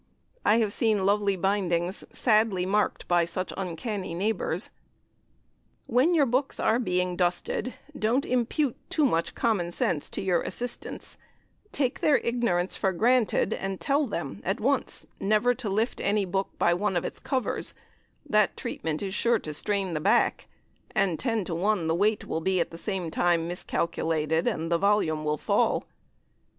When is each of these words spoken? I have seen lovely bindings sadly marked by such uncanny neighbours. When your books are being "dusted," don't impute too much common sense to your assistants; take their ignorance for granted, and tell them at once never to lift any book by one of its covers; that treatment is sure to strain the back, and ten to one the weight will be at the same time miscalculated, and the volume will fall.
I 0.43 0.57
have 0.57 0.73
seen 0.73 1.05
lovely 1.05 1.35
bindings 1.35 2.03
sadly 2.11 2.65
marked 2.65 3.07
by 3.07 3.23
such 3.25 3.53
uncanny 3.55 4.15
neighbours. 4.15 4.71
When 5.85 6.15
your 6.15 6.25
books 6.25 6.59
are 6.59 6.79
being 6.79 7.15
"dusted," 7.15 7.75
don't 7.95 8.25
impute 8.25 8.77
too 8.89 9.05
much 9.05 9.35
common 9.35 9.69
sense 9.69 10.09
to 10.09 10.21
your 10.23 10.41
assistants; 10.41 11.19
take 11.71 11.99
their 11.99 12.17
ignorance 12.17 12.75
for 12.75 12.91
granted, 12.93 13.53
and 13.53 13.79
tell 13.79 14.07
them 14.07 14.41
at 14.43 14.59
once 14.59 15.05
never 15.19 15.53
to 15.53 15.69
lift 15.69 16.01
any 16.01 16.25
book 16.25 16.49
by 16.57 16.73
one 16.73 16.97
of 16.97 17.05
its 17.05 17.19
covers; 17.19 17.75
that 18.27 18.57
treatment 18.57 19.03
is 19.03 19.13
sure 19.13 19.37
to 19.37 19.53
strain 19.53 19.93
the 19.93 19.99
back, 19.99 20.47
and 20.95 21.19
ten 21.19 21.45
to 21.45 21.53
one 21.53 21.85
the 21.87 21.93
weight 21.93 22.25
will 22.25 22.41
be 22.41 22.59
at 22.59 22.71
the 22.71 22.75
same 22.79 23.11
time 23.11 23.47
miscalculated, 23.47 24.47
and 24.47 24.71
the 24.71 24.79
volume 24.79 25.23
will 25.23 25.37
fall. 25.37 25.85